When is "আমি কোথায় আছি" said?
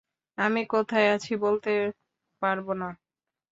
0.37-1.33